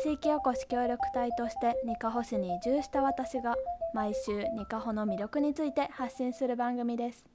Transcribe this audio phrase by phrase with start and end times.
[0.00, 3.56] 地域おこし協力隊としてにかほ市に移住した私が
[3.92, 7.26] 毎週にかほの魅力について発信する番組です。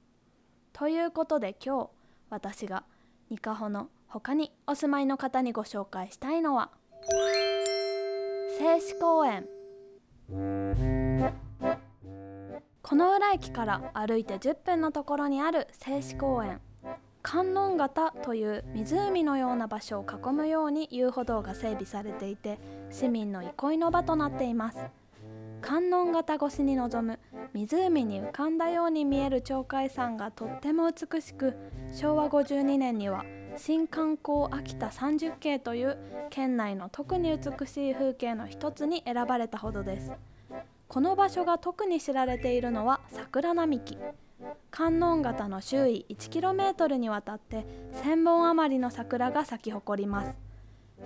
[0.72, 1.90] ということで今日
[2.30, 2.84] 私が
[3.28, 6.70] にかほの他にお住まいの方にご紹介したいのは
[8.58, 9.46] 製紙公園
[12.80, 16.60] この浦駅から歩いて10分のところにある製紙公園
[17.24, 22.58] 観音型という湖のような場所を囲むように遊歩道が整備されていて
[22.90, 24.78] 市民の憩いの場となっています。
[25.62, 27.18] 観音型越しに臨む
[27.54, 31.56] 湖に浮かんだように見える鳥海山がとっても美しく
[31.90, 33.24] 昭和52年には
[33.56, 35.96] 新観光秋田30景という
[36.28, 40.12] 県内の特に美しい風景の一つに選ばれたほどです。
[40.88, 43.96] この場所が特に知られているのは桜並木。
[44.70, 47.66] 観音型の周囲 1km にわたって
[48.02, 50.36] 1000本余りの桜が咲き誇ります。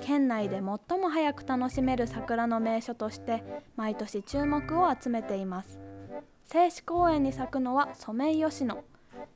[0.00, 3.42] 県内で最も早く楽しめる桜の名所として
[3.77, 5.78] 毎年注目を集めています。
[6.44, 8.84] 製紙公園に咲くのはソメイヨシノ。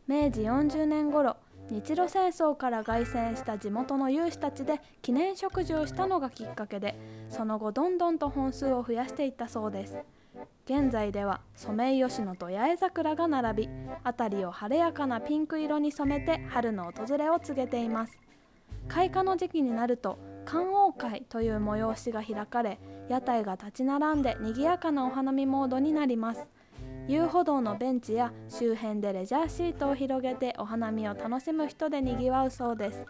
[0.06, 1.36] 明治40年頃
[1.70, 9.98] 日露戦争から凱旋した地元の有志たちで記念植樹をしたのがきっかけでその後どんどんと本数を増やしていったそうです。
[10.64, 13.68] 現在ではソメイヨシノと八重桜が並び
[14.04, 18.20] 辺りを晴れやかなピンク色に染めて春の訪れを告げています。
[18.88, 26.48] 開花の時期になると観桜会という催しが開かれ屋台が立ち並んで賑やかなお花見モードになります。
[27.08, 33.04] 遊歩道のベンチや周辺でレジャーシートを広げてお花見を楽しむ人でにぎわうそうです。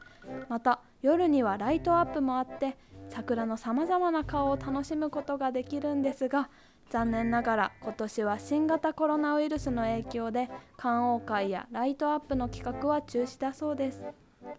[0.49, 2.77] また夜にはライトアップもあって
[3.13, 6.49] 桜のさまざまな顔を楽しむことができるんですが
[6.91, 14.05] 残念ながら今年は新型コロナウイルスの影響で観桜会やライトアップの企画は中止だそうです。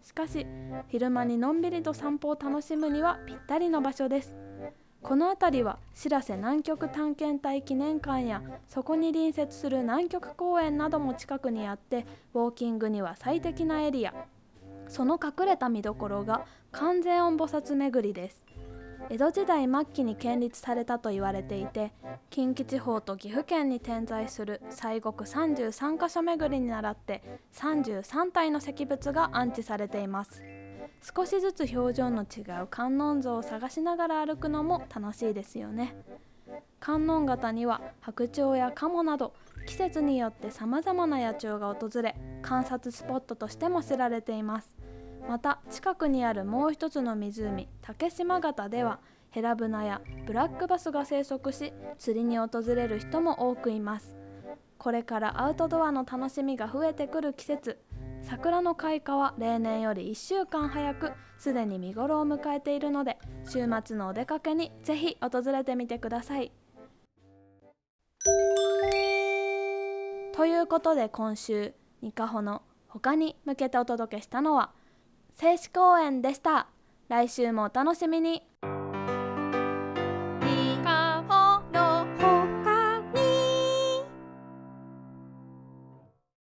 [0.01, 0.45] しかし
[0.87, 4.35] 昼間にのんびりと散歩を楽しむにはぴったりの場所です。
[5.01, 14.13] この辺りはしらせ南極探検隊記念館やそこに隣接する南極公園なども近くにあってウォーキングには最適なエリア。
[14.87, 18.42] その隠れた見どころが完全音菩薩巡りです。
[19.09, 21.91] 江戸時代末期に建立されたと言われていて
[22.29, 27.21] 近畿地方と岐阜県に点在する西国33カ所巡りに倣って
[27.53, 30.41] 33体の石仏が安置されています。
[31.15, 35.95] 少しずつ表情の違う観音像を探しながら歩くのも楽しいですよね。
[36.79, 39.33] 観音型には白鳥や鴨など
[39.65, 44.75] 季節によってさまざまな野鳥が訪れ観察スポットとしても知られています。
[45.27, 48.99] また近くにあるもう一つの湖竹島潟では
[49.31, 54.15] ヘラブナやブラックバスが生息し釣りに訪れる人も多くいます。
[54.77, 57.79] これからアウトドアの楽しみが増えてくる季節。
[58.21, 66.51] 桜の開花は例年より1週間早くすでに見頃を迎えているので週末のお出かけにぜひ訪れてみてください。
[70.33, 74.71] ということで今週ニカホの他に向けてお届けしたのは
[75.35, 76.67] 静止公園でした。
[77.09, 78.43] 来週もお楽しみに。